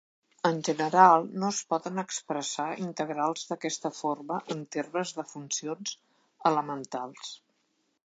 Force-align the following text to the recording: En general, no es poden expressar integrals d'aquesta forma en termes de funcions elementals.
En 0.49 0.55
general, 0.67 1.25
no 1.43 1.49
es 1.55 1.59
poden 1.73 2.03
expressar 2.03 2.67
integrals 2.87 3.45
d'aquesta 3.51 3.93
forma 4.01 4.41
en 4.57 4.67
termes 4.79 5.15
de 5.21 5.29
funcions 5.37 5.97
elementals. 6.55 7.35